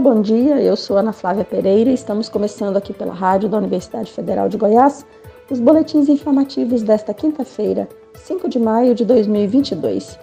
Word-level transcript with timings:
bom 0.00 0.22
dia. 0.22 0.60
Eu 0.60 0.76
sou 0.76 0.96
Ana 0.96 1.12
Flávia 1.12 1.44
Pereira 1.44 1.90
e 1.90 1.94
estamos 1.94 2.28
começando 2.28 2.76
aqui 2.76 2.92
pela 2.92 3.12
rádio 3.12 3.50
da 3.50 3.58
Universidade 3.58 4.10
Federal 4.10 4.48
de 4.48 4.56
Goiás 4.56 5.04
os 5.50 5.60
boletins 5.60 6.08
informativos 6.08 6.82
desta 6.82 7.12
quinta-feira, 7.12 7.88
5 8.14 8.48
de 8.48 8.58
maio 8.58 8.94
de 8.94 9.04
2022. 9.04 10.18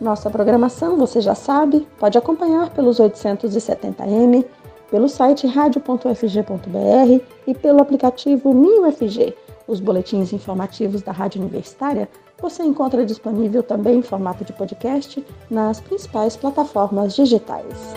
Nossa 0.00 0.28
programação, 0.28 0.96
você 0.98 1.20
já 1.20 1.34
sabe, 1.34 1.86
pode 1.98 2.18
acompanhar 2.18 2.68
pelos 2.70 2.98
870m, 2.98 4.44
pelo 4.90 5.08
site 5.08 5.46
radio.ufg.br 5.46 7.24
e 7.46 7.54
pelo 7.54 7.80
aplicativo 7.80 8.52
MinUFG. 8.52 9.34
Os 9.66 9.80
boletins 9.80 10.32
informativos 10.32 11.00
da 11.00 11.12
Rádio 11.12 11.40
Universitária 11.40 12.08
você 12.42 12.62
encontra 12.62 13.06
disponível 13.06 13.62
também 13.62 14.00
em 14.00 14.02
formato 14.02 14.44
de 14.44 14.52
podcast 14.52 15.24
nas 15.48 15.80
principais 15.80 16.36
plataformas 16.36 17.14
digitais. 17.14 17.94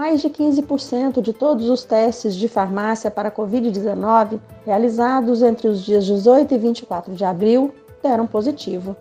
Mais 0.00 0.22
de 0.22 0.30
15% 0.30 1.20
de 1.20 1.30
todos 1.30 1.68
os 1.68 1.84
testes 1.84 2.34
de 2.34 2.48
farmácia 2.48 3.10
para 3.10 3.30
Covid-19 3.30 4.40
realizados 4.64 5.42
entre 5.42 5.68
os 5.68 5.84
dias 5.84 6.06
18 6.06 6.54
e 6.54 6.56
24 6.56 7.12
de 7.12 7.22
abril 7.22 7.70
deram 8.02 8.26
positivo. 8.26 8.96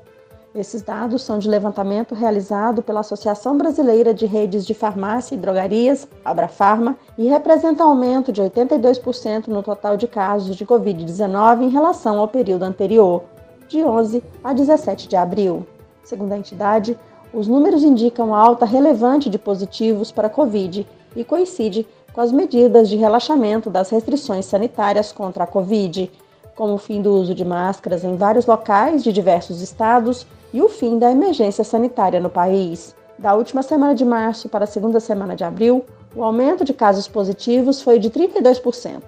Esses 0.53 0.81
dados 0.81 1.22
são 1.22 1.39
de 1.39 1.48
levantamento 1.48 2.13
realizado 2.13 2.84
pela 2.84 2.99
Associação 2.99 3.58
Brasileira 3.58 4.13
de 4.13 4.25
Redes 4.25 4.66
de 4.66 4.73
Farmácia 4.73 5.35
e 5.35 5.38
Drogarias, 5.38 6.05
Abrafarma, 6.25 6.98
e 7.17 7.30
representa 7.30 7.86
aumento 7.86 8.34
de 8.34 8.41
82% 8.41 9.47
no 9.47 9.63
total 9.63 9.95
de 9.95 10.05
casos 10.05 10.58
de 10.58 10.66
Covid-19 10.66 11.61
em 11.61 11.70
relação 11.70 12.20
ao 12.20 12.27
período 12.27 12.63
anterior, 12.63 13.23
de 13.70 13.86
11 13.86 14.22
a 14.44 14.52
17 14.52 15.08
de 15.08 15.16
abril. 15.16 15.66
Segundo 16.03 16.34
a 16.34 16.38
entidade, 16.38 16.97
os 17.33 17.47
números 17.47 17.83
indicam 17.83 18.33
alta 18.33 18.65
relevante 18.65 19.30
de 19.30 19.38
positivos 19.38 20.11
para 20.11 20.30
Covid 20.30 20.88
e 21.16 21.23
coincide 21.23 21.85
com 22.13 22.22
as 22.22 22.31
medidas 22.31 22.89
de 22.89 22.95
relaxamento 22.95 23.69
das 23.69 23.89
restrições 23.89 24.45
sanitárias 24.45 25.11
contra 25.11 25.44
a 25.44 25.47
Covid, 25.47 26.11
como 26.55 26.73
o 26.73 26.80
fim 26.80 27.02
do 27.02 27.13
uso 27.13 27.35
de 27.35 27.45
máscaras 27.45 28.03
em 28.03 28.16
vários 28.16 28.45
locais 28.45 29.03
de 29.03 29.13
diversos 29.13 29.61
estados 29.61 30.25
e 30.52 30.61
o 30.61 30.67
fim 30.67 30.97
da 30.97 31.11
emergência 31.11 31.63
sanitária 31.63 32.19
no 32.19 32.30
país. 32.30 32.95
Da 33.17 33.35
última 33.35 33.61
semana 33.61 33.94
de 33.94 34.03
março 34.03 34.50
para 34.50 34.63
a 34.63 34.67
segunda 34.67 35.00
semana 35.00 35.35
de 35.35 35.44
abril, 35.44 35.85
o 36.16 36.23
aumento 36.23 36.66
de 36.66 36.73
casos 36.73 37.07
positivos 37.07 37.81
foi 37.81 38.00
de 38.00 38.09
32%. 38.09 39.03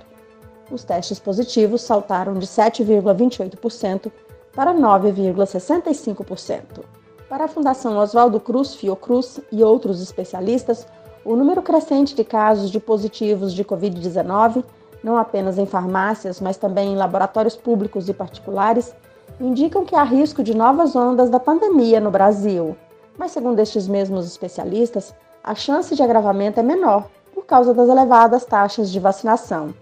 Os 0.72 0.84
testes 0.84 1.20
positivos 1.20 1.82
saltaram 1.82 2.36
de 2.36 2.46
7,28% 2.46 4.12
para 4.54 4.74
9,65%. 4.74 7.01
Para 7.32 7.46
a 7.46 7.48
Fundação 7.48 7.98
Oswaldo 7.98 8.42
Cruz 8.42 8.76
Fiocruz 8.76 9.40
e 9.54 9.64
outros 9.64 10.02
especialistas, 10.02 10.86
o 11.24 11.34
número 11.34 11.62
crescente 11.62 12.14
de 12.14 12.26
casos 12.26 12.70
de 12.70 12.78
positivos 12.78 13.54
de 13.54 13.64
Covid-19, 13.64 14.66
não 15.02 15.16
apenas 15.16 15.58
em 15.58 15.66
farmácias, 15.66 16.42
mas 16.42 16.58
também 16.58 16.92
em 16.92 16.98
laboratórios 16.98 17.56
públicos 17.56 18.10
e 18.10 18.14
particulares, 18.14 18.94
indicam 19.40 19.86
que 19.86 19.96
há 19.96 20.04
risco 20.04 20.44
de 20.44 20.54
novas 20.54 20.94
ondas 20.94 21.30
da 21.30 21.40
pandemia 21.40 22.02
no 22.02 22.12
Brasil. 22.12 22.76
Mas, 23.18 23.32
segundo 23.32 23.60
estes 23.60 23.88
mesmos 23.88 24.26
especialistas, 24.26 25.16
a 25.42 25.56
chance 25.56 25.96
de 25.96 26.04
agravamento 26.04 26.60
é 26.60 26.64
menor 26.64 27.08
por 27.34 27.46
causa 27.46 27.74
das 27.74 27.88
elevadas 27.88 28.44
taxas 28.44 28.92
de 28.92 29.00
vacinação. 29.00 29.74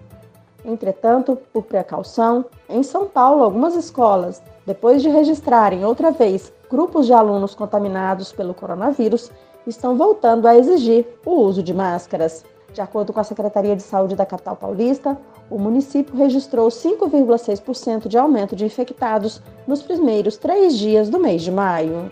Entretanto, 0.63 1.35
por 1.51 1.63
precaução, 1.63 2.45
em 2.69 2.83
São 2.83 3.07
Paulo, 3.07 3.43
algumas 3.43 3.75
escolas, 3.75 4.39
depois 4.67 5.01
de 5.01 5.09
registrarem 5.09 5.83
outra 5.83 6.11
vez 6.11 6.53
grupos 6.69 7.05
de 7.05 7.13
alunos 7.13 7.55
contaminados 7.55 8.31
pelo 8.31 8.53
coronavírus, 8.53 9.31
estão 9.65 9.97
voltando 9.97 10.47
a 10.47 10.55
exigir 10.55 11.05
o 11.25 11.31
uso 11.31 11.63
de 11.63 11.73
máscaras. 11.73 12.43
De 12.73 12.81
acordo 12.81 13.11
com 13.11 13.19
a 13.19 13.23
Secretaria 13.23 13.75
de 13.75 13.81
Saúde 13.81 14.15
da 14.15 14.25
capital 14.25 14.55
paulista, 14.55 15.17
o 15.49 15.57
município 15.57 16.15
registrou 16.15 16.67
5,6% 16.67 18.07
de 18.07 18.17
aumento 18.17 18.55
de 18.55 18.65
infectados 18.65 19.41
nos 19.67 19.81
primeiros 19.81 20.37
três 20.37 20.77
dias 20.77 21.09
do 21.09 21.19
mês 21.19 21.41
de 21.41 21.51
maio. 21.51 22.09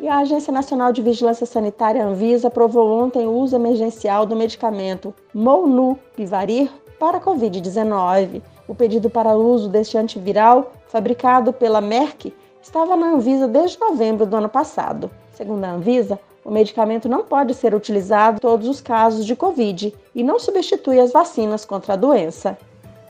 E 0.00 0.08
a 0.08 0.18
Agência 0.18 0.52
Nacional 0.52 0.92
de 0.92 1.02
Vigilância 1.02 1.46
Sanitária 1.46 2.04
Anvisa 2.04 2.48
aprovou 2.48 2.90
ontem 2.90 3.26
o 3.26 3.32
uso 3.32 3.56
emergencial 3.56 4.26
do 4.26 4.36
medicamento 4.36 5.14
Molnupiravir 5.32 6.70
para 6.98 7.20
Covid-19. 7.20 8.42
O 8.66 8.74
pedido 8.74 9.10
para 9.10 9.36
uso 9.36 9.68
deste 9.68 9.98
antiviral, 9.98 10.72
fabricado 10.94 11.52
pela 11.52 11.80
Merck, 11.80 12.32
estava 12.62 12.94
na 12.94 13.14
Anvisa 13.14 13.48
desde 13.48 13.80
novembro 13.80 14.24
do 14.24 14.36
ano 14.36 14.48
passado. 14.48 15.10
Segundo 15.32 15.64
a 15.64 15.72
Anvisa, 15.72 16.20
o 16.44 16.52
medicamento 16.52 17.08
não 17.08 17.24
pode 17.24 17.52
ser 17.52 17.74
utilizado 17.74 18.36
em 18.36 18.40
todos 18.40 18.68
os 18.68 18.80
casos 18.80 19.26
de 19.26 19.34
Covid 19.34 19.92
e 20.14 20.22
não 20.22 20.38
substitui 20.38 21.00
as 21.00 21.10
vacinas 21.10 21.64
contra 21.64 21.94
a 21.94 21.96
doença. 21.96 22.56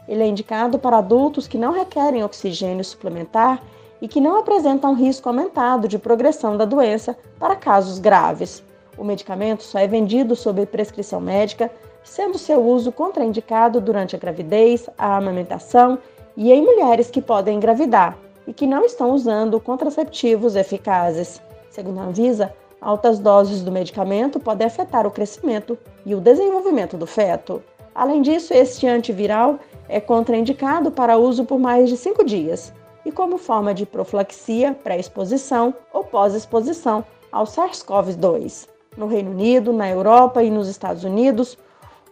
Ele 0.08 0.22
é 0.22 0.26
indicado 0.26 0.78
para 0.78 0.96
adultos 0.96 1.46
que 1.46 1.58
não 1.58 1.72
requerem 1.72 2.24
oxigênio 2.24 2.82
suplementar 2.82 3.62
e 4.00 4.08
que 4.08 4.18
não 4.18 4.38
apresentam 4.38 4.94
risco 4.94 5.28
aumentado 5.28 5.86
de 5.86 5.98
progressão 5.98 6.56
da 6.56 6.64
doença 6.64 7.14
para 7.38 7.54
casos 7.54 7.98
graves. 7.98 8.64
O 8.96 9.04
medicamento 9.04 9.62
só 9.62 9.78
é 9.78 9.86
vendido 9.86 10.34
sob 10.34 10.64
prescrição 10.64 11.20
médica, 11.20 11.70
sendo 12.02 12.38
seu 12.38 12.64
uso 12.64 12.90
contraindicado 12.90 13.78
durante 13.78 14.16
a 14.16 14.18
gravidez, 14.18 14.88
a 14.96 15.18
amamentação 15.18 15.98
e 16.36 16.52
em 16.52 16.62
mulheres 16.62 17.10
que 17.10 17.22
podem 17.22 17.56
engravidar 17.56 18.16
e 18.46 18.52
que 18.52 18.66
não 18.66 18.84
estão 18.84 19.12
usando 19.12 19.60
contraceptivos 19.60 20.56
eficazes. 20.56 21.40
Segundo 21.70 22.00
a 22.00 22.04
Anvisa, 22.04 22.52
Altas 22.84 23.18
doses 23.18 23.62
do 23.62 23.72
medicamento 23.72 24.38
podem 24.38 24.66
afetar 24.66 25.06
o 25.06 25.10
crescimento 25.10 25.78
e 26.04 26.14
o 26.14 26.20
desenvolvimento 26.20 26.98
do 26.98 27.06
feto. 27.06 27.62
Além 27.94 28.20
disso, 28.20 28.52
este 28.52 28.86
antiviral 28.86 29.58
é 29.88 29.98
contraindicado 29.98 30.90
para 30.90 31.16
uso 31.16 31.46
por 31.46 31.58
mais 31.58 31.88
de 31.88 31.96
cinco 31.96 32.22
dias 32.22 32.74
e 33.02 33.10
como 33.10 33.38
forma 33.38 33.72
de 33.72 33.86
profilaxia 33.86 34.74
pré-exposição 34.74 35.72
ou 35.94 36.04
pós-exposição 36.04 37.02
ao 37.32 37.46
SARS-CoV-2. 37.46 38.68
No 38.98 39.06
Reino 39.06 39.30
Unido, 39.30 39.72
na 39.72 39.88
Europa 39.88 40.42
e 40.42 40.50
nos 40.50 40.68
Estados 40.68 41.04
Unidos, 41.04 41.56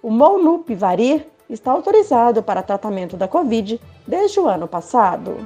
o 0.02 0.10
Molnupiravir 0.10 1.26
está 1.52 1.70
autorizado 1.70 2.42
para 2.42 2.62
tratamento 2.62 3.16
da 3.16 3.28
Covid 3.28 3.80
desde 4.06 4.40
o 4.40 4.46
ano 4.46 4.66
passado. 4.66 5.36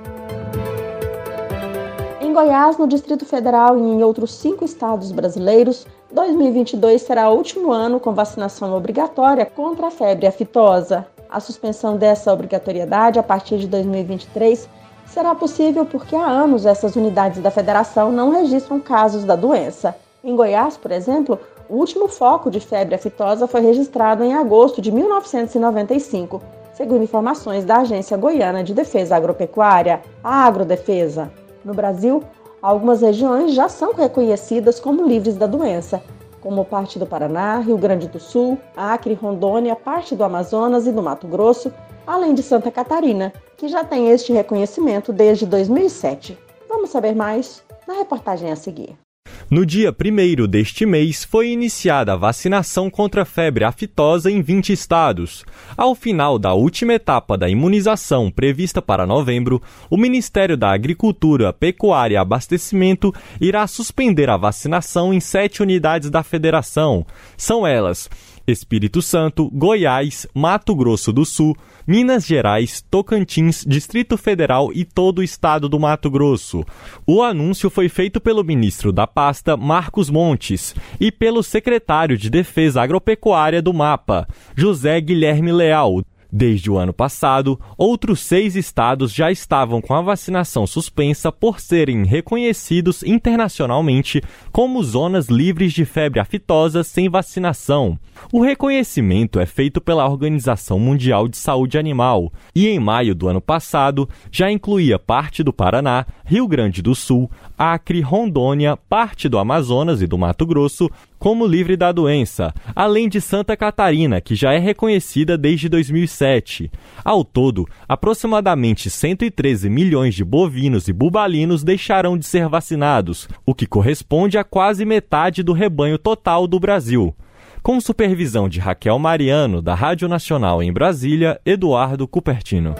Goiás, 2.36 2.76
no 2.76 2.86
Distrito 2.86 3.24
Federal 3.24 3.78
e 3.78 3.80
em 3.80 4.02
outros 4.02 4.30
cinco 4.34 4.62
estados 4.62 5.10
brasileiros, 5.10 5.86
2022 6.12 7.00
será 7.00 7.30
o 7.30 7.34
último 7.34 7.72
ano 7.72 7.98
com 7.98 8.12
vacinação 8.12 8.76
obrigatória 8.76 9.46
contra 9.46 9.86
a 9.86 9.90
febre 9.90 10.26
aftosa. 10.26 11.06
A 11.30 11.40
suspensão 11.40 11.96
dessa 11.96 12.30
obrigatoriedade 12.30 13.18
a 13.18 13.22
partir 13.22 13.56
de 13.56 13.66
2023 13.66 14.68
será 15.06 15.34
possível 15.34 15.86
porque 15.86 16.14
há 16.14 16.26
anos 16.26 16.66
essas 16.66 16.94
unidades 16.94 17.40
da 17.42 17.50
federação 17.50 18.12
não 18.12 18.30
registram 18.30 18.78
casos 18.80 19.24
da 19.24 19.34
doença. 19.34 19.96
Em 20.26 20.34
Goiás, 20.34 20.76
por 20.76 20.90
exemplo, 20.90 21.38
o 21.68 21.76
último 21.76 22.08
foco 22.08 22.50
de 22.50 22.58
febre 22.58 22.96
aftosa 22.96 23.46
foi 23.46 23.60
registrado 23.60 24.24
em 24.24 24.34
agosto 24.34 24.82
de 24.82 24.90
1995, 24.90 26.42
segundo 26.74 27.04
informações 27.04 27.64
da 27.64 27.76
Agência 27.76 28.16
Goiana 28.16 28.64
de 28.64 28.74
Defesa 28.74 29.14
Agropecuária, 29.14 30.02
a 30.24 30.44
Agrodefesa. 30.44 31.30
No 31.64 31.72
Brasil, 31.72 32.24
algumas 32.60 33.02
regiões 33.02 33.54
já 33.54 33.68
são 33.68 33.94
reconhecidas 33.94 34.80
como 34.80 35.06
livres 35.06 35.36
da 35.36 35.46
doença, 35.46 36.02
como 36.40 36.64
parte 36.64 36.98
do 36.98 37.06
Paraná, 37.06 37.60
Rio 37.60 37.78
Grande 37.78 38.08
do 38.08 38.18
Sul, 38.18 38.58
Acre, 38.76 39.14
Rondônia, 39.14 39.76
parte 39.76 40.16
do 40.16 40.24
Amazonas 40.24 40.88
e 40.88 40.92
do 40.92 41.04
Mato 41.04 41.28
Grosso, 41.28 41.72
além 42.04 42.34
de 42.34 42.42
Santa 42.42 42.72
Catarina, 42.72 43.32
que 43.56 43.68
já 43.68 43.84
tem 43.84 44.10
este 44.10 44.32
reconhecimento 44.32 45.12
desde 45.12 45.46
2007. 45.46 46.36
Vamos 46.68 46.90
saber 46.90 47.14
mais 47.14 47.62
na 47.86 47.94
reportagem 47.94 48.50
a 48.50 48.56
seguir. 48.56 49.05
No 49.48 49.64
dia 49.64 49.94
1 49.94 50.48
deste 50.48 50.84
mês, 50.84 51.22
foi 51.22 51.50
iniciada 51.50 52.12
a 52.12 52.16
vacinação 52.16 52.90
contra 52.90 53.22
a 53.22 53.24
febre 53.24 53.62
aftosa 53.62 54.28
em 54.28 54.42
20 54.42 54.72
estados. 54.72 55.44
Ao 55.76 55.94
final 55.94 56.36
da 56.36 56.52
última 56.52 56.94
etapa 56.94 57.38
da 57.38 57.48
imunização, 57.48 58.28
prevista 58.28 58.82
para 58.82 59.06
novembro, 59.06 59.62
o 59.88 59.96
Ministério 59.96 60.56
da 60.56 60.72
Agricultura, 60.72 61.52
Pecuária 61.52 62.14
e 62.14 62.16
Abastecimento 62.16 63.14
irá 63.40 63.64
suspender 63.68 64.28
a 64.28 64.36
vacinação 64.36 65.14
em 65.14 65.20
sete 65.20 65.62
unidades 65.62 66.10
da 66.10 66.24
federação. 66.24 67.06
São 67.36 67.64
elas 67.64 68.10
Espírito 68.46 69.02
Santo, 69.02 69.50
Goiás, 69.50 70.26
Mato 70.34 70.74
Grosso 70.74 71.12
do 71.12 71.24
Sul, 71.24 71.56
Minas 71.86 72.24
Gerais, 72.24 72.80
Tocantins, 72.90 73.64
Distrito 73.66 74.16
Federal 74.16 74.70
e 74.72 74.84
todo 74.84 75.18
o 75.18 75.22
estado 75.22 75.68
do 75.68 75.78
Mato 75.78 76.10
Grosso. 76.10 76.64
O 77.06 77.22
anúncio 77.22 77.68
foi 77.68 77.88
feito 77.88 78.20
pelo 78.20 78.44
ministro 78.44 78.92
da 78.92 79.06
pasta, 79.06 79.56
Marcos 79.56 80.10
Montes, 80.10 80.74
e 81.00 81.12
pelo 81.12 81.42
secretário 81.42 82.16
de 82.16 82.30
Defesa 82.30 82.82
Agropecuária 82.82 83.60
do 83.60 83.72
MAPA, 83.72 84.28
José 84.56 85.00
Guilherme 85.00 85.52
Leal. 85.52 86.02
Desde 86.30 86.70
o 86.70 86.76
ano 86.76 86.92
passado, 86.92 87.58
outros 87.76 88.20
seis 88.20 88.56
estados 88.56 89.12
já 89.12 89.30
estavam 89.30 89.80
com 89.80 89.94
a 89.94 90.02
vacinação 90.02 90.66
suspensa 90.66 91.30
por 91.30 91.60
serem 91.60 92.04
reconhecidos 92.04 93.02
internacionalmente 93.02 94.22
como 94.50 94.82
zonas 94.82 95.28
livres 95.28 95.72
de 95.72 95.84
febre 95.84 96.20
aftosa 96.20 96.82
sem 96.82 97.08
vacinação. 97.08 97.98
O 98.32 98.42
reconhecimento 98.42 99.38
é 99.38 99.46
feito 99.46 99.80
pela 99.80 100.08
Organização 100.08 100.78
Mundial 100.78 101.28
de 101.28 101.36
Saúde 101.36 101.78
Animal 101.78 102.32
e, 102.54 102.66
em 102.66 102.78
maio 102.78 103.14
do 103.14 103.28
ano 103.28 103.40
passado, 103.40 104.08
já 104.30 104.50
incluía 104.50 104.98
parte 104.98 105.42
do 105.42 105.52
Paraná, 105.52 106.06
Rio 106.24 106.48
Grande 106.48 106.82
do 106.82 106.94
Sul, 106.94 107.30
Acre, 107.56 108.00
Rondônia, 108.00 108.76
parte 108.76 109.28
do 109.28 109.38
Amazonas 109.38 110.02
e 110.02 110.06
do 110.06 110.18
Mato 110.18 110.44
Grosso 110.46 110.90
como 111.18 111.46
livre 111.46 111.76
da 111.76 111.92
doença, 111.92 112.52
além 112.74 113.08
de 113.08 113.20
Santa 113.20 113.56
Catarina, 113.56 114.20
que 114.20 114.34
já 114.34 114.52
é 114.52 114.58
reconhecida 114.58 115.36
desde 115.36 115.68
2007. 115.68 116.70
Ao 117.04 117.24
todo, 117.24 117.66
aproximadamente 117.88 118.90
113 118.90 119.68
milhões 119.70 120.14
de 120.14 120.24
bovinos 120.24 120.88
e 120.88 120.92
bubalinos 120.92 121.64
deixarão 121.64 122.16
de 122.16 122.26
ser 122.26 122.48
vacinados, 122.48 123.28
o 123.44 123.54
que 123.54 123.66
corresponde 123.66 124.38
a 124.38 124.44
quase 124.44 124.84
metade 124.84 125.42
do 125.42 125.52
rebanho 125.52 125.98
total 125.98 126.46
do 126.46 126.60
Brasil. 126.60 127.14
Com 127.62 127.80
supervisão 127.80 128.48
de 128.48 128.60
Raquel 128.60 128.98
Mariano, 128.98 129.60
da 129.60 129.74
Rádio 129.74 130.08
Nacional 130.08 130.62
em 130.62 130.72
Brasília, 130.72 131.40
Eduardo 131.44 132.06
Cupertino 132.06 132.74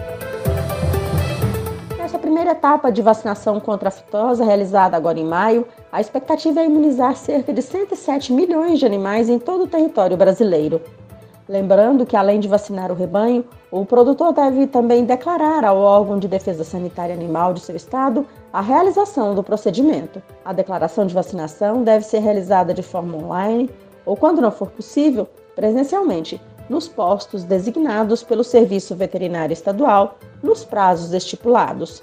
primeira 2.27 2.51
etapa 2.51 2.91
de 2.91 3.01
vacinação 3.03 3.61
contra 3.61 3.89
a 3.89 3.93
fitose, 3.93 4.43
realizada 4.43 4.97
agora 4.97 5.17
em 5.17 5.25
maio, 5.25 5.65
a 5.93 6.01
expectativa 6.01 6.59
é 6.59 6.67
imunizar 6.67 7.15
cerca 7.15 7.53
de 7.53 7.63
107 7.63 8.33
milhões 8.33 8.81
de 8.81 8.85
animais 8.85 9.29
em 9.29 9.39
todo 9.39 9.63
o 9.63 9.69
território 9.69 10.17
brasileiro. 10.17 10.83
Lembrando 11.49 12.05
que, 12.05 12.17
além 12.17 12.41
de 12.41 12.49
vacinar 12.49 12.91
o 12.91 12.97
rebanho, 12.97 13.45
o 13.71 13.87
produtor 13.87 14.33
deve 14.33 14.67
também 14.67 15.05
declarar 15.05 15.65
ao 15.65 15.79
órgão 15.79 16.19
de 16.19 16.27
defesa 16.27 16.65
sanitária 16.65 17.15
animal 17.15 17.55
de 17.55 17.61
seu 17.61 17.77
estado 17.77 18.27
a 18.53 18.61
realização 18.61 19.33
do 19.33 19.45
procedimento. 19.45 20.21
A 20.45 20.53
declaração 20.53 21.07
de 21.07 21.15
vacinação 21.15 21.85
deve 21.85 22.05
ser 22.05 22.19
realizada 22.19 22.75
de 22.75 22.83
forma 22.83 23.17
online 23.17 23.71
ou, 24.05 24.17
quando 24.17 24.43
não 24.43 24.51
for 24.51 24.69
possível, 24.73 25.29
presencialmente, 25.55 26.43
nos 26.69 26.89
postos 26.89 27.45
designados 27.45 28.25
pelo 28.25 28.43
Serviço 28.43 28.97
Veterinário 28.97 29.53
Estadual, 29.53 30.19
nos 30.43 30.65
prazos 30.65 31.13
estipulados. 31.13 32.03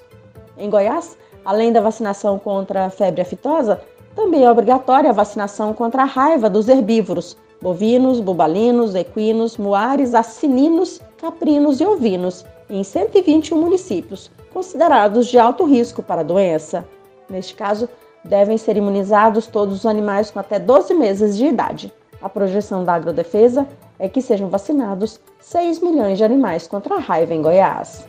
Em 0.56 0.70
Goiás, 0.70 1.16
além 1.44 1.72
da 1.72 1.80
vacinação 1.80 2.38
contra 2.38 2.86
a 2.86 2.90
febre 2.90 3.22
aftosa, 3.22 3.80
também 4.14 4.44
é 4.44 4.50
obrigatória 4.50 5.10
a 5.10 5.12
vacinação 5.12 5.72
contra 5.74 6.02
a 6.02 6.06
raiva 6.06 6.48
dos 6.48 6.68
herbívoros, 6.68 7.36
bovinos, 7.60 8.20
bubalinos, 8.20 8.94
equinos, 8.94 9.56
muares, 9.56 10.14
assininos, 10.14 11.00
caprinos 11.18 11.80
e 11.80 11.84
ovinos, 11.86 12.44
em 12.70 12.84
121 12.84 13.58
municípios, 13.60 14.30
considerados 14.52 15.26
de 15.26 15.38
alto 15.38 15.64
risco 15.64 16.02
para 16.02 16.20
a 16.20 16.24
doença. 16.24 16.86
Neste 17.28 17.54
caso, 17.54 17.88
devem 18.24 18.56
ser 18.56 18.76
imunizados 18.76 19.46
todos 19.46 19.78
os 19.78 19.86
animais 19.86 20.30
com 20.30 20.38
até 20.38 20.58
12 20.58 20.94
meses 20.94 21.36
de 21.36 21.46
idade. 21.46 21.92
A 22.22 22.28
projeção 22.28 22.84
da 22.84 22.94
Agrodefesa 22.94 23.66
é 23.98 24.08
que 24.08 24.22
sejam 24.22 24.48
vacinados 24.48 25.20
6 25.40 25.80
milhões 25.80 26.16
de 26.16 26.24
animais 26.24 26.66
contra 26.66 26.94
a 26.94 27.00
raiva 27.00 27.34
em 27.34 27.42
Goiás. 27.42 28.06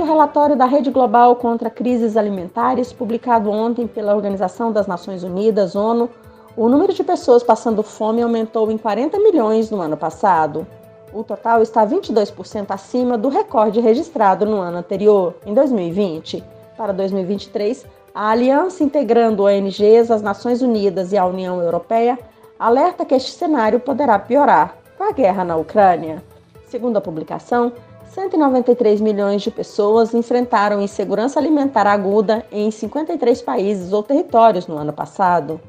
Segundo 0.00 0.12
o 0.12 0.14
relatório 0.14 0.56
da 0.56 0.64
Rede 0.64 0.90
Global 0.90 1.36
contra 1.36 1.68
Crises 1.68 2.16
Alimentares, 2.16 2.90
publicado 2.90 3.50
ontem 3.50 3.86
pela 3.86 4.14
Organização 4.14 4.72
das 4.72 4.86
Nações 4.86 5.22
Unidas, 5.22 5.76
ONU, 5.76 6.08
o 6.56 6.70
número 6.70 6.94
de 6.94 7.04
pessoas 7.04 7.42
passando 7.42 7.82
fome 7.82 8.22
aumentou 8.22 8.70
em 8.70 8.78
40 8.78 9.18
milhões 9.18 9.70
no 9.70 9.78
ano 9.78 9.98
passado. 9.98 10.66
O 11.12 11.22
total 11.22 11.60
está 11.60 11.86
22% 11.86 12.70
acima 12.70 13.18
do 13.18 13.28
recorde 13.28 13.78
registrado 13.78 14.46
no 14.46 14.56
ano 14.56 14.78
anterior, 14.78 15.34
em 15.44 15.52
2020. 15.52 16.42
Para 16.78 16.94
2023, 16.94 17.84
a 18.14 18.30
aliança 18.30 18.82
integrando 18.82 19.44
ONGs, 19.44 20.10
as 20.10 20.22
Nações 20.22 20.62
Unidas 20.62 21.12
e 21.12 21.18
a 21.18 21.26
União 21.26 21.60
Europeia 21.60 22.18
alerta 22.58 23.04
que 23.04 23.14
este 23.14 23.32
cenário 23.32 23.78
poderá 23.78 24.18
piorar 24.18 24.78
com 24.96 25.04
a 25.04 25.12
guerra 25.12 25.44
na 25.44 25.56
Ucrânia. 25.56 26.22
Segundo 26.64 26.96
a 26.96 27.02
publicação, 27.02 27.72
193 28.14 29.00
milhões 29.00 29.40
de 29.40 29.52
pessoas 29.52 30.12
enfrentaram 30.14 30.82
insegurança 30.82 31.38
alimentar 31.38 31.86
aguda 31.86 32.44
em 32.50 32.68
53 32.68 33.40
países 33.40 33.92
ou 33.92 34.02
territórios 34.02 34.66
no 34.66 34.76
ano 34.76 34.92
passado. 34.92 35.60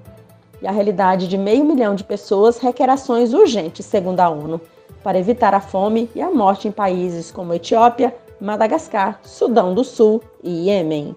E 0.59 0.67
a 0.67 0.71
realidade 0.71 1.27
de 1.27 1.37
meio 1.37 1.63
milhão 1.63 1.93
de 1.93 2.03
pessoas 2.03 2.57
requer 2.57 2.89
ações 2.89 3.31
urgentes, 3.31 3.85
segundo 3.85 4.21
a 4.21 4.29
ONU, 4.29 4.59
para 5.03 5.19
evitar 5.19 5.53
a 5.53 5.59
fome 5.59 6.09
e 6.15 6.21
a 6.21 6.31
morte 6.31 6.67
em 6.67 6.71
países 6.71 7.29
como 7.29 7.53
Etiópia, 7.53 8.15
Madagascar, 8.39 9.19
Sudão 9.21 9.75
do 9.75 9.83
Sul 9.83 10.19
e 10.43 10.67
Iêmen. 10.67 11.15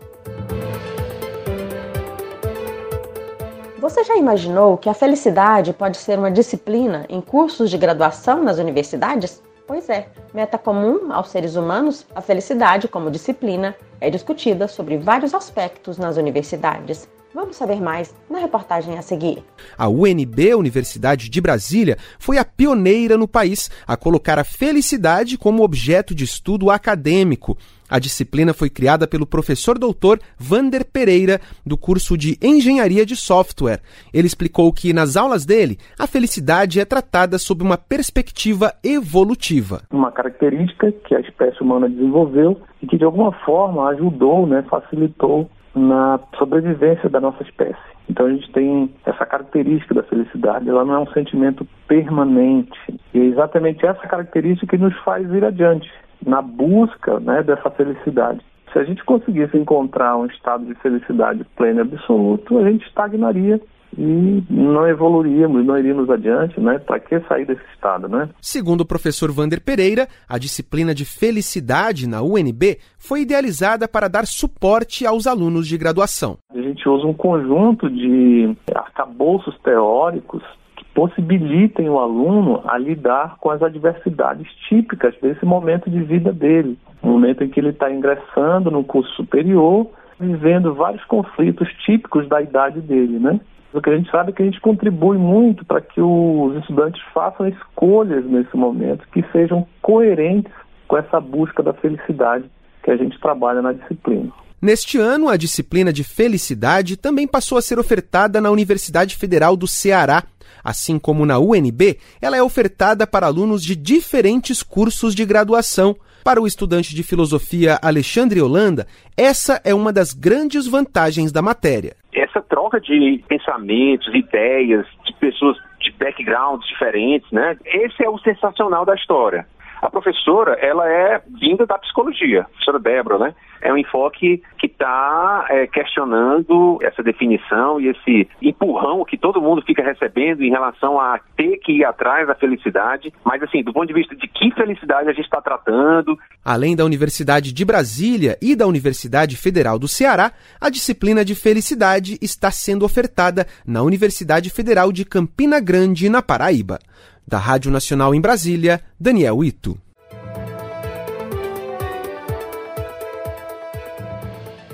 Você 3.79 4.05
já 4.05 4.17
imaginou 4.17 4.77
que 4.77 4.91
a 4.91 4.95
felicidade 4.95 5.73
pode 5.73 5.97
ser 5.97 6.19
uma 6.19 6.31
disciplina 6.31 7.07
em 7.09 7.23
cursos 7.23 7.71
de 7.71 7.79
graduação 7.79 8.43
nas 8.43 8.59
universidades? 8.59 9.43
Pois 9.67 9.89
é, 9.89 10.09
meta 10.35 10.59
comum 10.59 11.11
aos 11.11 11.29
seres 11.31 11.57
humanos, 11.57 12.07
a 12.15 12.21
felicidade 12.21 12.87
como 12.87 13.11
disciplina 13.11 13.75
é 13.99 14.11
discutida 14.11 14.69
sobre 14.69 14.99
vários 14.99 15.33
aspectos 15.33 15.97
nas 15.97 16.19
universidades. 16.19 17.09
Vamos 17.35 17.57
saber 17.57 17.83
mais 17.83 18.15
na 18.31 18.39
reportagem 18.39 18.97
a 18.97 19.03
seguir. 19.03 19.43
A 19.77 19.89
UNB, 19.89 20.55
Universidade 20.55 21.29
de 21.29 21.41
Brasília, 21.41 21.97
foi 22.17 22.39
a 22.39 22.45
pioneira 22.45 23.19
no 23.19 23.27
país 23.27 23.69
a 23.89 23.97
colocar 23.97 24.39
a 24.39 24.45
felicidade 24.45 25.37
como 25.37 25.65
objeto 25.65 26.15
de 26.15 26.23
estudo 26.23 26.71
acadêmico. 26.71 27.59
A 27.91 27.99
disciplina 27.99 28.55
foi 28.55 28.71
criada 28.71 29.05
pelo 29.09 29.27
professor 29.27 29.81
doutor 29.81 30.21
Vander 30.39 30.85
Pereira, 30.85 31.41
do 31.67 31.77
curso 31.77 32.17
de 32.17 32.39
Engenharia 32.41 33.05
de 33.05 33.17
Software. 33.17 33.81
Ele 34.13 34.29
explicou 34.29 34.73
que, 34.73 34.93
nas 34.93 35.17
aulas 35.17 35.45
dele, 35.45 35.77
a 35.99 36.07
felicidade 36.07 36.79
é 36.79 36.85
tratada 36.85 37.37
sob 37.37 37.65
uma 37.65 37.77
perspectiva 37.77 38.73
evolutiva. 38.83 39.83
Uma 39.91 40.13
característica 40.13 40.93
que 40.93 41.17
a 41.17 41.21
espécie 41.21 41.61
humana 41.61 41.89
desenvolveu 41.89 42.61
e 42.81 42.87
que, 42.87 42.97
de 42.97 43.05
alguma 43.05 43.33
forma, 43.45 43.89
ajudou, 43.89 44.47
né, 44.47 44.65
facilitou 44.71 45.51
na 45.75 46.21
sobrevivência 46.39 47.09
da 47.09 47.21
nossa 47.21 47.43
espécie. 47.43 47.95
Então 48.09 48.27
a 48.27 48.31
gente 48.31 48.51
tem 48.53 48.91
essa 49.05 49.25
característica 49.27 49.95
da 49.95 50.03
felicidade, 50.03 50.69
ela 50.69 50.85
não 50.85 50.95
é 50.95 50.99
um 50.99 51.13
sentimento 51.13 51.67
permanente. 51.89 52.79
E 53.13 53.19
é 53.19 53.25
exatamente 53.25 53.85
essa 53.85 54.07
característica 54.07 54.77
que 54.77 54.83
nos 54.83 54.97
faz 54.99 55.31
ir 55.33 55.45
adiante 55.45 55.91
na 56.25 56.41
busca 56.41 57.19
né, 57.21 57.43
dessa 57.43 57.71
felicidade. 57.71 58.41
Se 58.73 58.79
a 58.79 58.85
gente 58.85 59.05
conseguisse 59.05 59.57
encontrar 59.57 60.17
um 60.17 60.27
estado 60.27 60.65
de 60.65 60.75
felicidade 60.77 61.45
pleno 61.57 61.81
e 61.81 61.83
absoluto, 61.83 62.59
a 62.59 62.71
gente 62.71 62.87
estagnaria 62.87 63.61
e 63.97 64.43
não 64.51 64.87
evoluiríamos, 64.87 65.65
não 65.65 65.79
iríamos 65.79 66.09
adiante, 66.11 66.61
né? 66.61 66.79
Para 66.79 67.01
que 67.01 67.21
sair 67.21 67.47
desse 67.47 67.65
estado, 67.75 68.09
né? 68.09 68.29
Segundo 68.41 68.83
o 68.83 68.87
professor 68.87 69.31
Vander 69.31 69.63
Pereira, 69.63 70.09
a 70.29 70.39
disciplina 70.39 70.95
de 70.95 71.05
felicidade 71.05 72.09
na 72.09 72.23
UNB 72.23 72.79
foi 72.99 73.21
idealizada 73.21 73.87
para 73.89 74.09
dar 74.09 74.27
suporte 74.27 75.07
aos 75.07 75.27
alunos 75.27 75.67
de 75.67 75.79
graduação. 75.79 76.39
A 76.51 76.61
gente 76.61 76.89
usa 76.89 77.07
um 77.07 77.15
conjunto 77.15 77.89
de 77.91 78.57
arcabouços 78.75 79.57
teóricos 79.63 80.43
que 80.77 80.85
possibilitem 80.95 81.89
o 81.89 81.99
aluno 81.99 82.63
a 82.65 82.79
lidar 82.79 83.37
com 83.39 83.51
as 83.51 83.63
adversidades 83.63 84.47
típicas 84.69 85.15
desse 85.21 85.45
momento 85.45 85.89
de 85.89 86.03
vida 86.03 86.33
dele, 86.33 86.79
no 87.03 87.13
momento 87.13 87.45
em 87.45 87.49
que 87.49 87.61
ele 87.61 87.71
está 87.71 87.93
ingressando 87.93 88.71
no 88.71 88.85
curso 88.85 89.11
superior, 89.15 89.89
vivendo 90.19 90.75
vários 90.75 91.05
conflitos 91.05 91.69
típicos 91.85 92.29
da 92.29 92.41
idade 92.41 92.81
dele, 92.81 93.19
né? 93.19 93.41
O 93.75 93.83
que 93.83 93.91
a 93.91 93.97
gente 93.97 94.09
sabe 94.09 94.33
que 94.33 94.41
a 94.41 94.45
gente 94.45 94.61
contribui 94.61 95.19
muito 95.19 95.65
para 95.65 95.81
que 95.81 96.01
os 96.01 96.57
estudantes 96.59 97.03
façam 97.13 97.49
escolhas 97.49 98.25
nesse 98.25 98.57
momento 98.57 99.05
que 99.13 99.25
sejam 99.33 99.67
coerentes 99.83 100.53
com 100.87 100.97
essa 100.97 101.21
busca 101.21 101.61
da 101.61 101.73
felicidade 101.73 102.49
que 102.85 102.91
a 102.93 102.97
gente 102.97 103.19
trabalha 103.19 103.61
na 103.61 103.73
disciplina. 103.73 104.31
Neste 104.63 104.97
ano, 104.97 105.29
a 105.29 105.37
disciplina 105.37 105.93
de 105.93 106.05
felicidade 106.05 106.97
também 106.97 107.27
passou 107.27 107.59
a 107.59 107.63
ser 107.63 107.81
ofertada 107.81 108.41
na 108.41 108.49
Universidade 108.51 109.17
Federal 109.17 109.57
do 109.57 109.67
Ceará. 109.67 110.23
Assim 110.63 110.97
como 110.97 111.27
na 111.27 111.41
UNB, 111.41 111.99
ela 112.23 112.37
é 112.37 112.43
ofertada 112.43 113.09
para 113.09 113.27
alunos 113.27 113.63
de 113.63 113.75
diferentes 113.75 114.63
cursos 114.63 115.17
de 115.17 115.25
graduação. 115.25 115.97
Para 116.25 116.41
o 116.41 116.47
estudante 116.47 116.95
de 116.95 117.03
filosofia 117.03 117.79
Alexandre 117.83 118.41
Holanda, 118.41 118.87
essa 119.15 119.61
é 119.63 119.75
uma 119.75 119.93
das 119.93 120.15
grandes 120.15 120.67
vantagens 120.67 121.31
da 121.31 121.43
matéria. 121.43 121.95
Essa 122.15 122.41
troca 122.41 122.81
de 122.81 123.23
pensamentos, 123.29 124.09
ideias, 124.15 124.87
de 125.05 125.13
pessoas 125.21 125.59
de 125.81 125.93
backgrounds 125.93 126.67
diferentes, 126.67 127.31
né? 127.31 127.59
Esse 127.67 128.03
é 128.03 128.09
o 128.09 128.19
sensacional 128.21 128.87
da 128.87 128.95
história. 128.95 129.47
A 129.85 129.91
professora, 129.91 130.55
ela 130.63 130.89
é 130.89 131.21
vinda 131.39 131.67
da 131.67 131.77
psicologia, 131.77 132.41
a 132.41 132.45
professora 132.45 132.79
Débora, 132.79 133.19
né? 133.19 133.35
É 133.61 133.71
um 133.71 133.77
enfoque 133.77 134.43
que 134.59 134.67
está 134.67 135.47
é, 135.51 135.67
questionando 135.67 136.79
essa 136.83 137.03
definição 137.03 137.79
e 137.79 137.89
esse 137.89 138.27
empurrão 138.41 139.05
que 139.05 139.19
todo 139.19 139.43
mundo 139.43 139.61
fica 139.61 139.83
recebendo 139.83 140.43
em 140.43 140.51
relação 140.51 140.99
a 140.99 141.21
ter 141.37 141.59
que 141.59 141.73
ir 141.73 141.85
atrás 141.85 142.27
da 142.27 142.35
felicidade, 142.35 143.13
mas 143.23 143.43
assim, 143.43 143.63
do 143.63 143.75
ponto 143.75 143.87
de 143.87 143.93
vista 143.93 144.17
de 144.17 144.27
que 144.27 144.51
felicidade 144.55 145.11
a 145.11 145.13
gente 145.13 145.27
está 145.27 145.43
tratando. 145.43 146.19
Além 146.43 146.75
da 146.75 146.85
Universidade 146.85 147.53
de 147.53 147.65
Brasília 147.65 148.39
e 148.41 148.57
da 148.57 148.67
Universidade 148.67 149.37
Federal 149.37 149.79
do 149.79 149.87
Ceará, 149.87 150.33
a 150.59 150.71
disciplina 150.71 151.23
de 151.23 151.35
felicidade 151.35 152.19
está 152.23 152.51
sendo 152.51 152.87
ofertada 152.87 153.47
na 153.67 153.83
Universidade 153.83 154.49
Federal 154.49 154.91
de 154.91 155.05
Campina 155.05 155.61
Grande, 155.61 156.09
na 156.09 156.23
Paraíba. 156.23 156.79
Da 157.27 157.39
Rádio 157.39 157.71
Nacional 157.71 158.15
em 158.15 158.21
Brasília, 158.21 158.83
Daniel 159.01 159.43
Ito. 159.43 159.79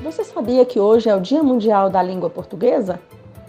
Você 0.02 0.24
sabia 0.24 0.64
que 0.64 0.80
hoje 0.80 1.08
é 1.08 1.14
o 1.14 1.20
Dia 1.20 1.44
Mundial 1.44 1.88
da 1.88 2.02
Língua 2.02 2.28
Portuguesa? 2.28 3.00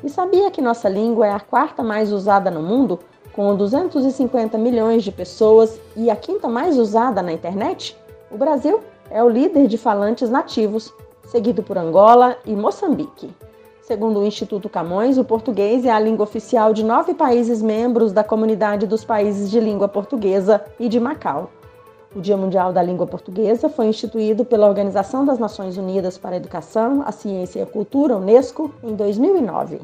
E 0.04 0.10
sabia 0.10 0.52
que 0.52 0.62
nossa 0.62 0.88
língua 0.88 1.26
é 1.26 1.32
a 1.32 1.40
quarta 1.40 1.82
mais 1.82 2.12
usada 2.12 2.52
no 2.52 2.62
mundo, 2.62 3.00
com 3.34 3.56
250 3.56 4.56
milhões 4.60 5.04
de 5.04 5.12
pessoas 5.12 5.82
e 5.96 6.12
a 6.12 6.16
quinta 6.16 6.48
mais 6.48 6.78
usada 6.78 7.24
na 7.24 7.34
internet? 7.34 7.98
O 8.30 8.38
Brasil 8.38 8.82
é 9.10 9.24
o 9.24 9.30
líder 9.30 9.66
de 9.66 9.80
falantes 9.80 10.30
nativos, 10.30 10.94
seguido 11.26 11.64
por 11.64 11.76
Angola 11.76 12.38
e 12.46 12.56
Moçambique. 12.56 13.34
Segundo 13.82 14.20
o 14.20 14.26
Instituto 14.26 14.70
Camões, 14.70 15.18
o 15.18 15.24
português 15.24 15.86
é 15.86 15.90
a 15.90 16.00
língua 16.00 16.24
oficial 16.24 16.72
de 16.72 16.86
nove 16.86 17.16
países 17.16 17.64
membros 17.64 18.14
da 18.14 18.24
Comunidade 18.24 18.86
dos 18.86 19.04
Países 19.04 19.50
de 19.50 19.60
Língua 19.60 19.88
Portuguesa 19.88 20.64
e 20.80 20.88
de 20.88 21.00
Macau. 21.00 21.50
O 22.16 22.22
Dia 22.22 22.38
Mundial 22.38 22.72
da 22.72 22.84
Língua 22.84 23.08
Portuguesa 23.08 23.70
foi 23.70 23.88
instituído 23.88 24.46
pela 24.46 24.68
Organização 24.68 25.26
das 25.26 25.40
Nações 25.40 25.78
Unidas 25.78 26.16
para 26.16 26.36
a 26.36 26.38
Educação, 26.38 27.02
a 27.08 27.12
Ciência 27.12 27.60
e 27.60 27.62
a 27.64 27.66
Cultura, 27.66 28.16
Unesco, 28.16 28.72
em 28.84 28.94
2009. 28.94 29.82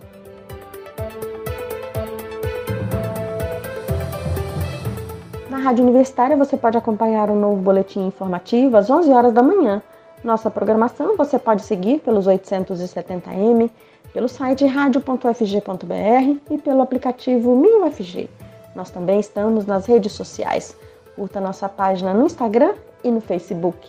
Na 5.50 5.58
Rádio 5.58 5.84
Universitária 5.84 6.38
você 6.38 6.56
pode 6.56 6.78
acompanhar 6.78 7.32
um 7.32 7.40
novo 7.40 7.58
boletim 7.58 8.06
informativo 8.06 8.78
às 8.78 8.92
11 8.92 9.12
horas 9.12 9.34
da 9.34 9.42
manhã. 9.42 9.82
Nossa 10.28 10.52
programação 10.52 11.16
você 11.16 11.40
pode 11.40 11.62
seguir 11.62 12.00
pelos 12.00 12.28
870m, 12.28 13.72
pelo 14.12 14.28
site 14.28 14.66
radio.fg.br 14.66 16.38
e 16.52 16.58
pelo 16.58 16.82
aplicativo 16.82 17.56
MinUFG. 17.56 18.30
Nós 18.76 18.92
também 18.92 19.22
estamos 19.22 19.66
nas 19.66 19.86
redes 19.86 20.12
sociais. 20.12 20.76
Curta 21.16 21.40
nossa 21.40 21.70
página 21.70 22.14
no 22.14 22.26
Instagram 22.26 22.74
e 23.06 23.10
no 23.10 23.22
Facebook. 23.22 23.88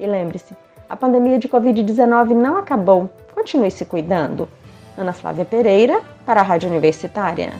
E 0.00 0.04
lembre-se, 0.04 0.52
a 0.88 0.96
pandemia 0.96 1.38
de 1.38 1.48
Covid-19 1.48 2.30
não 2.30 2.56
acabou. 2.56 3.08
Continue 3.32 3.70
se 3.70 3.84
cuidando. 3.84 4.48
Ana 4.96 5.12
Flávia 5.12 5.44
Pereira, 5.44 6.02
para 6.26 6.40
a 6.40 6.42
Rádio 6.42 6.68
Universitária. 6.68 7.52